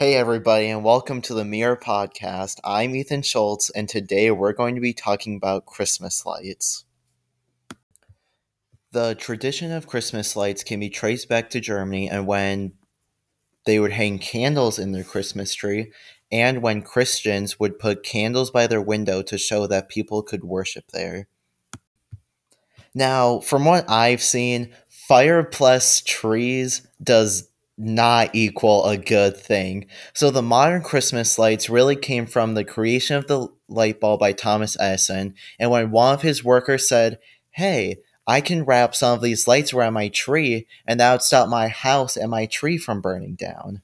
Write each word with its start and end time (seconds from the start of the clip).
Hey, 0.00 0.14
everybody, 0.14 0.68
and 0.68 0.82
welcome 0.82 1.20
to 1.20 1.34
the 1.34 1.44
Mirror 1.44 1.76
Podcast. 1.76 2.58
I'm 2.64 2.96
Ethan 2.96 3.20
Schultz, 3.20 3.68
and 3.68 3.86
today 3.86 4.30
we're 4.30 4.54
going 4.54 4.74
to 4.74 4.80
be 4.80 4.94
talking 4.94 5.36
about 5.36 5.66
Christmas 5.66 6.24
lights. 6.24 6.86
The 8.92 9.14
tradition 9.14 9.70
of 9.70 9.86
Christmas 9.86 10.36
lights 10.36 10.64
can 10.64 10.80
be 10.80 10.88
traced 10.88 11.28
back 11.28 11.50
to 11.50 11.60
Germany 11.60 12.08
and 12.08 12.26
when 12.26 12.72
they 13.66 13.78
would 13.78 13.92
hang 13.92 14.18
candles 14.18 14.78
in 14.78 14.92
their 14.92 15.04
Christmas 15.04 15.54
tree, 15.54 15.92
and 16.32 16.62
when 16.62 16.80
Christians 16.80 17.60
would 17.60 17.78
put 17.78 18.02
candles 18.02 18.50
by 18.50 18.66
their 18.66 18.80
window 18.80 19.20
to 19.20 19.36
show 19.36 19.66
that 19.66 19.90
people 19.90 20.22
could 20.22 20.44
worship 20.44 20.86
there. 20.94 21.28
Now, 22.94 23.40
from 23.40 23.66
what 23.66 23.84
I've 23.90 24.22
seen, 24.22 24.72
fire 24.88 25.44
plus 25.44 26.00
trees 26.00 26.88
does 27.02 27.49
not 27.80 28.30
equal 28.34 28.84
a 28.84 28.98
good 28.98 29.36
thing. 29.36 29.86
So 30.12 30.30
the 30.30 30.42
modern 30.42 30.82
Christmas 30.82 31.38
lights 31.38 31.70
really 31.70 31.96
came 31.96 32.26
from 32.26 32.54
the 32.54 32.64
creation 32.64 33.16
of 33.16 33.26
the 33.26 33.48
light 33.68 34.00
bulb 34.00 34.20
by 34.20 34.32
Thomas 34.32 34.76
Edison. 34.78 35.34
And 35.58 35.70
when 35.70 35.90
one 35.90 36.12
of 36.12 36.22
his 36.22 36.44
workers 36.44 36.86
said, 36.86 37.18
Hey, 37.52 37.96
I 38.26 38.42
can 38.42 38.64
wrap 38.64 38.94
some 38.94 39.14
of 39.14 39.22
these 39.22 39.48
lights 39.48 39.72
around 39.72 39.94
my 39.94 40.08
tree, 40.08 40.66
and 40.86 41.00
that 41.00 41.12
would 41.12 41.22
stop 41.22 41.48
my 41.48 41.68
house 41.68 42.16
and 42.16 42.30
my 42.30 42.46
tree 42.46 42.76
from 42.76 43.00
burning 43.00 43.34
down. 43.34 43.80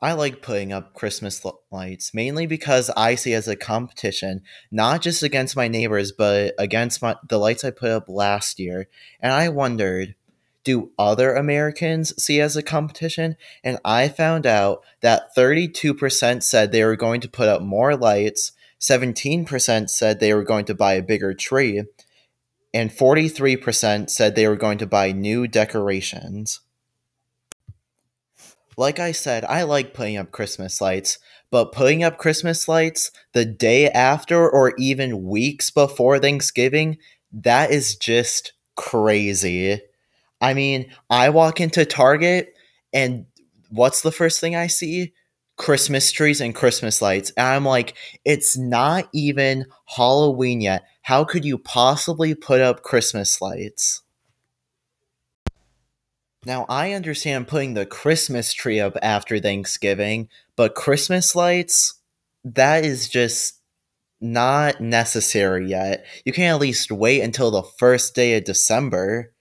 I 0.00 0.12
like 0.12 0.42
putting 0.42 0.72
up 0.72 0.94
Christmas 0.94 1.44
lights 1.72 2.14
mainly 2.14 2.46
because 2.46 2.90
I 2.96 3.14
see 3.14 3.32
as 3.32 3.48
a 3.48 3.56
competition, 3.56 4.42
not 4.70 5.02
just 5.02 5.22
against 5.22 5.56
my 5.56 5.68
neighbors, 5.68 6.12
but 6.12 6.54
against 6.58 7.02
my, 7.02 7.16
the 7.28 7.38
lights 7.38 7.64
I 7.64 7.70
put 7.70 7.90
up 7.90 8.08
last 8.08 8.60
year. 8.60 8.88
And 9.20 9.32
I 9.32 9.48
wondered, 9.48 10.14
do 10.66 10.90
other 10.98 11.32
Americans 11.32 12.12
see 12.20 12.40
as 12.40 12.56
a 12.56 12.62
competition? 12.62 13.36
And 13.62 13.78
I 13.84 14.08
found 14.08 14.46
out 14.46 14.82
that 15.00 15.28
32% 15.36 16.42
said 16.42 16.72
they 16.72 16.84
were 16.84 16.96
going 16.96 17.20
to 17.20 17.28
put 17.28 17.48
up 17.48 17.62
more 17.62 17.96
lights, 17.96 18.50
17% 18.80 19.88
said 19.88 20.18
they 20.18 20.34
were 20.34 20.42
going 20.42 20.64
to 20.64 20.74
buy 20.74 20.94
a 20.94 21.02
bigger 21.02 21.34
tree, 21.34 21.84
and 22.74 22.90
43% 22.90 24.10
said 24.10 24.34
they 24.34 24.48
were 24.48 24.56
going 24.56 24.78
to 24.78 24.88
buy 24.88 25.12
new 25.12 25.46
decorations. 25.46 26.60
Like 28.76 28.98
I 28.98 29.12
said, 29.12 29.44
I 29.44 29.62
like 29.62 29.94
putting 29.94 30.16
up 30.16 30.32
Christmas 30.32 30.80
lights, 30.80 31.20
but 31.48 31.70
putting 31.70 32.02
up 32.02 32.18
Christmas 32.18 32.66
lights 32.66 33.12
the 33.34 33.44
day 33.44 33.88
after 33.88 34.50
or 34.50 34.74
even 34.78 35.22
weeks 35.22 35.70
before 35.70 36.18
Thanksgiving, 36.18 36.98
that 37.32 37.70
is 37.70 37.94
just 37.94 38.52
crazy. 38.74 39.80
I 40.40 40.54
mean, 40.54 40.90
I 41.10 41.30
walk 41.30 41.60
into 41.60 41.84
Target 41.84 42.54
and 42.92 43.26
what's 43.70 44.02
the 44.02 44.12
first 44.12 44.40
thing 44.40 44.56
I 44.56 44.66
see? 44.66 45.12
Christmas 45.56 46.12
trees 46.12 46.40
and 46.40 46.54
Christmas 46.54 47.00
lights. 47.00 47.32
And 47.36 47.46
I'm 47.46 47.64
like, 47.64 47.96
it's 48.24 48.58
not 48.58 49.08
even 49.14 49.66
Halloween 49.86 50.60
yet. 50.60 50.84
How 51.02 51.24
could 51.24 51.44
you 51.44 51.56
possibly 51.56 52.34
put 52.34 52.60
up 52.60 52.82
Christmas 52.82 53.40
lights? 53.40 54.02
Now, 56.44 56.64
I 56.68 56.92
understand 56.92 57.48
putting 57.48 57.74
the 57.74 57.86
Christmas 57.86 58.52
tree 58.52 58.78
up 58.78 58.96
after 59.02 59.38
Thanksgiving, 59.40 60.28
but 60.54 60.74
Christmas 60.76 61.34
lights, 61.34 62.00
that 62.44 62.84
is 62.84 63.08
just 63.08 63.60
not 64.20 64.80
necessary 64.80 65.68
yet. 65.68 66.06
You 66.24 66.32
can 66.32 66.44
at 66.44 66.60
least 66.60 66.92
wait 66.92 67.22
until 67.22 67.50
the 67.50 67.64
first 67.78 68.14
day 68.14 68.36
of 68.36 68.44
December 68.44 69.32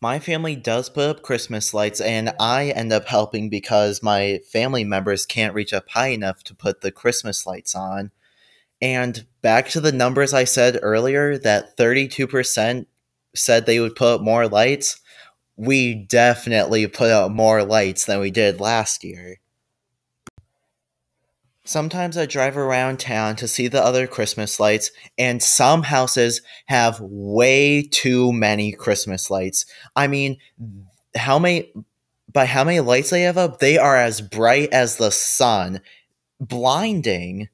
my 0.00 0.18
family 0.18 0.56
does 0.56 0.88
put 0.88 1.08
up 1.08 1.22
Christmas 1.22 1.74
lights, 1.74 2.00
and 2.00 2.32
I 2.40 2.70
end 2.70 2.92
up 2.92 3.06
helping 3.06 3.50
because 3.50 4.02
my 4.02 4.40
family 4.50 4.82
members 4.82 5.26
can't 5.26 5.54
reach 5.54 5.74
up 5.74 5.88
high 5.90 6.08
enough 6.08 6.42
to 6.44 6.54
put 6.54 6.80
the 6.80 6.90
Christmas 6.90 7.46
lights 7.46 7.74
on. 7.74 8.10
And 8.80 9.26
back 9.42 9.68
to 9.70 9.80
the 9.80 9.92
numbers 9.92 10.32
I 10.32 10.44
said 10.44 10.78
earlier 10.80 11.36
that 11.38 11.76
32% 11.76 12.86
said 13.34 13.66
they 13.66 13.78
would 13.78 13.94
put 13.94 14.14
up 14.14 14.20
more 14.22 14.48
lights. 14.48 15.00
We 15.56 15.94
definitely 15.94 16.86
put 16.86 17.10
up 17.10 17.30
more 17.30 17.62
lights 17.62 18.06
than 18.06 18.20
we 18.20 18.30
did 18.30 18.58
last 18.58 19.04
year. 19.04 19.36
Sometimes 21.70 22.18
I 22.18 22.26
drive 22.26 22.56
around 22.56 22.98
town 22.98 23.36
to 23.36 23.46
see 23.46 23.68
the 23.68 23.80
other 23.80 24.08
Christmas 24.08 24.58
lights, 24.58 24.90
and 25.16 25.40
some 25.40 25.84
houses 25.84 26.42
have 26.66 26.98
way 27.00 27.80
too 27.80 28.32
many 28.32 28.72
Christmas 28.72 29.30
lights. 29.30 29.66
I 29.94 30.08
mean, 30.08 30.38
how 31.14 31.38
many 31.38 31.72
by 32.32 32.46
how 32.46 32.64
many 32.64 32.80
lights 32.80 33.10
they 33.10 33.22
have 33.22 33.38
up? 33.38 33.60
They 33.60 33.78
are 33.78 33.94
as 33.94 34.20
bright 34.20 34.70
as 34.72 34.96
the 34.96 35.12
sun, 35.12 35.80
blinding. 36.40 37.48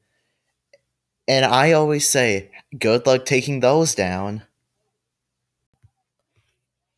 And 1.28 1.44
I 1.44 1.72
always 1.72 2.09
say, 2.09 2.50
good 2.78 3.04
luck 3.04 3.27
taking 3.27 3.60
those 3.60 3.94
down. 3.94 4.44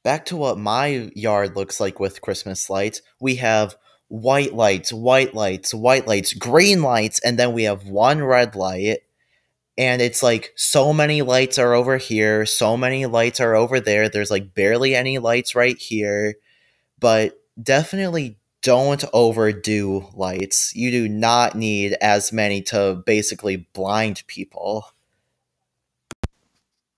Back 0.04 0.24
to 0.26 0.36
what 0.36 0.56
my 0.56 1.10
yard 1.16 1.56
looks 1.56 1.80
like 1.80 1.98
with 1.98 2.20
Christmas 2.20 2.70
lights. 2.70 3.02
We 3.18 3.34
have 3.36 3.74
white 4.08 4.54
lights, 4.54 4.92
white 4.92 5.34
lights, 5.34 5.72
white 5.72 6.06
lights, 6.06 6.32
green 6.32 6.82
lights, 6.82 7.20
and 7.20 7.38
then 7.38 7.52
we 7.52 7.64
have 7.64 7.86
one 7.88 8.22
red 8.22 8.56
light. 8.56 9.00
And 9.76 10.02
it's 10.02 10.22
like 10.22 10.52
so 10.56 10.92
many 10.92 11.22
lights 11.22 11.58
are 11.58 11.72
over 11.72 11.98
here, 11.98 12.44
so 12.44 12.76
many 12.76 13.06
lights 13.06 13.38
are 13.38 13.54
over 13.54 13.78
there. 13.78 14.08
There's 14.08 14.30
like 14.30 14.54
barely 14.54 14.94
any 14.94 15.18
lights 15.18 15.54
right 15.54 15.78
here. 15.78 16.34
But 16.98 17.38
definitely 17.62 18.38
don't 18.62 19.04
overdo 19.12 20.08
lights. 20.14 20.74
You 20.74 20.90
do 20.90 21.08
not 21.08 21.54
need 21.54 21.96
as 22.00 22.32
many 22.32 22.60
to 22.62 23.02
basically 23.06 23.68
blind 23.72 24.24
people. 24.26 24.86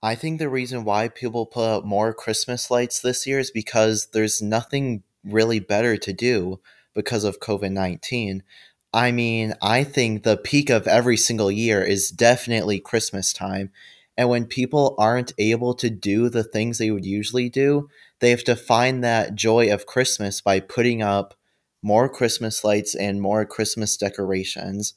I 0.03 0.15
think 0.15 0.39
the 0.39 0.49
reason 0.49 0.85
why 0.85 1.09
people 1.09 1.45
put 1.45 1.69
up 1.69 1.85
more 1.85 2.15
Christmas 2.15 2.71
lights 2.71 3.01
this 3.01 3.27
year 3.27 3.39
is 3.39 3.51
because 3.51 4.09
there's 4.13 4.41
nothing 4.41 5.03
really 5.23 5.61
better 5.61 5.99
to 5.99 6.13
do 6.15 6.61
because 6.95 7.25
of 7.25 7.41
COVID 7.41 7.73
19. 7.73 8.43
I 8.93 9.13
mean, 9.13 9.55
I 9.63 9.85
think 9.85 10.23
the 10.23 10.37
peak 10.37 10.69
of 10.69 10.87
every 10.89 11.17
single 11.17 11.51
year 11.51 11.83
is 11.83 12.11
definitely 12.11 12.81
Christmas 12.81 13.33
time. 13.33 13.71
And 14.17 14.29
when 14.29 14.47
people 14.47 14.97
aren't 14.99 15.33
able 15.39 15.75
to 15.75 15.89
do 15.89 16.29
the 16.29 16.45
things 16.45 16.79
they 16.79 16.91
would 16.91 17.07
usually 17.07 17.49
do, 17.49 17.89
they 18.19 18.31
have 18.31 18.45
to 18.45 18.57
find 18.57 19.03
that 19.03 19.35
joy 19.35 19.73
of 19.73 19.87
Christmas 19.87 20.41
by 20.41 20.61
putting 20.61 21.03
up 21.03 21.35
more 21.83 22.09
Christmas 22.09 22.65
lights 22.65 22.95
and 22.95 23.23
more 23.23 23.47
Christmas 23.47 23.97
decorations. 23.97 24.95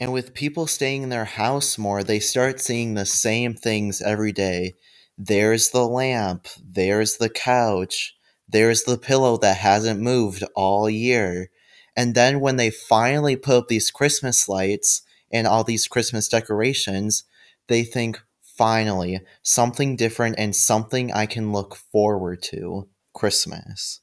And 0.00 0.12
with 0.12 0.34
people 0.34 0.66
staying 0.66 1.04
in 1.04 1.08
their 1.10 1.24
house 1.24 1.78
more, 1.78 2.02
they 2.02 2.18
start 2.18 2.60
seeing 2.60 2.94
the 2.94 3.06
same 3.06 3.54
things 3.54 4.02
every 4.02 4.32
day. 4.32 4.74
There's 5.16 5.70
the 5.70 5.86
lamp, 5.86 6.48
there's 6.60 7.18
the 7.18 7.28
couch, 7.28 8.16
there's 8.48 8.84
the 8.84 8.98
pillow 8.98 9.36
that 9.38 9.56
hasn't 9.58 10.00
moved 10.00 10.44
all 10.54 10.88
year. 10.88 11.50
And 11.96 12.14
then 12.14 12.40
when 12.40 12.56
they 12.56 12.70
finally 12.70 13.36
put 13.36 13.56
up 13.56 13.68
these 13.68 13.90
Christmas 13.90 14.48
lights 14.48 15.02
and 15.30 15.46
all 15.46 15.64
these 15.64 15.88
Christmas 15.88 16.28
decorations, 16.28 17.24
they 17.68 17.84
think, 17.84 18.20
finally, 18.42 19.20
something 19.42 19.96
different 19.96 20.36
and 20.38 20.54
something 20.54 21.12
I 21.12 21.26
can 21.26 21.52
look 21.52 21.74
forward 21.74 22.42
to 22.44 22.88
Christmas. 23.12 24.00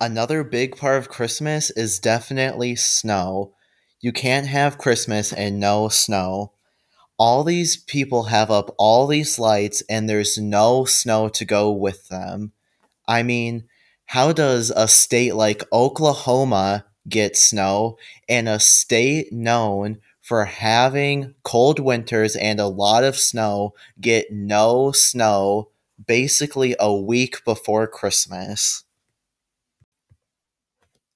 Another 0.00 0.44
big 0.44 0.76
part 0.76 0.98
of 0.98 1.08
Christmas 1.08 1.70
is 1.70 1.98
definitely 1.98 2.76
snow. 2.76 3.54
You 4.00 4.12
can't 4.12 4.46
have 4.46 4.78
Christmas 4.78 5.32
and 5.32 5.58
no 5.58 5.88
snow 5.88 6.52
all 7.18 7.44
these 7.44 7.76
people 7.76 8.24
have 8.24 8.50
up 8.50 8.74
all 8.78 9.06
these 9.06 9.38
lights 9.38 9.82
and 9.88 10.08
there's 10.08 10.38
no 10.38 10.84
snow 10.84 11.28
to 11.30 11.44
go 11.44 11.70
with 11.72 12.08
them. 12.08 12.52
I 13.06 13.22
mean, 13.22 13.64
how 14.06 14.32
does 14.32 14.70
a 14.70 14.88
state 14.88 15.34
like 15.34 15.64
Oklahoma 15.72 16.86
get 17.08 17.36
snow 17.36 17.98
and 18.28 18.48
a 18.48 18.60
state 18.60 19.32
known 19.32 19.98
for 20.22 20.44
having 20.44 21.34
cold 21.42 21.80
winters 21.80 22.36
and 22.36 22.60
a 22.60 22.66
lot 22.66 23.04
of 23.04 23.16
snow 23.16 23.74
get 24.00 24.30
no 24.30 24.92
snow 24.92 25.70
basically 26.06 26.76
a 26.78 26.94
week 26.94 27.44
before 27.44 27.86
Christmas? 27.86 28.84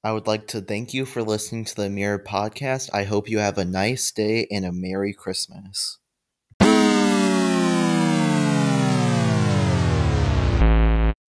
I 0.04 0.10
would 0.10 0.26
like 0.26 0.48
to 0.48 0.60
thank 0.60 0.92
you 0.92 1.06
for 1.06 1.22
listening 1.22 1.64
to 1.64 1.76
the 1.76 1.88
Mirror 1.88 2.24
Podcast. 2.26 2.90
I 2.92 3.04
hope 3.04 3.28
you 3.28 3.38
have 3.38 3.56
a 3.56 3.64
nice 3.64 4.10
day 4.10 4.48
and 4.50 4.64
a 4.64 4.72
Merry 4.72 5.12
Christmas. 5.12 5.98